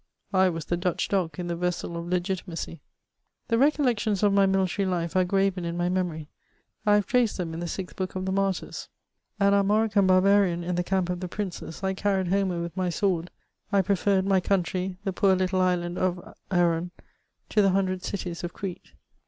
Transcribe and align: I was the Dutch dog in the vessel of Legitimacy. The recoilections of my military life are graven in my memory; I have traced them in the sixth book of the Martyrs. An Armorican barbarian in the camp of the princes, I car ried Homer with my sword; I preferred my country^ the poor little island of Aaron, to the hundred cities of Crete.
I 0.33 0.49
was 0.49 0.65
the 0.65 0.77
Dutch 0.77 1.09
dog 1.09 1.37
in 1.37 1.45
the 1.45 1.55
vessel 1.55 1.95
of 1.95 2.07
Legitimacy. 2.07 2.81
The 3.49 3.57
recoilections 3.59 4.23
of 4.23 4.33
my 4.33 4.47
military 4.47 4.87
life 4.87 5.15
are 5.15 5.23
graven 5.23 5.63
in 5.63 5.77
my 5.77 5.89
memory; 5.89 6.27
I 6.87 6.95
have 6.95 7.05
traced 7.05 7.37
them 7.37 7.53
in 7.53 7.59
the 7.59 7.67
sixth 7.67 7.97
book 7.97 8.15
of 8.15 8.25
the 8.25 8.31
Martyrs. 8.31 8.89
An 9.39 9.53
Armorican 9.53 10.07
barbarian 10.07 10.63
in 10.63 10.73
the 10.73 10.83
camp 10.83 11.11
of 11.11 11.19
the 11.19 11.27
princes, 11.27 11.83
I 11.83 11.93
car 11.93 12.15
ried 12.17 12.29
Homer 12.29 12.59
with 12.63 12.75
my 12.75 12.89
sword; 12.89 13.29
I 13.71 13.83
preferred 13.83 14.25
my 14.25 14.41
country^ 14.41 14.97
the 15.03 15.13
poor 15.13 15.35
little 15.35 15.61
island 15.61 15.99
of 15.99 16.33
Aaron, 16.49 16.89
to 17.49 17.61
the 17.61 17.69
hundred 17.69 18.03
cities 18.03 18.43
of 18.43 18.53
Crete. 18.53 18.93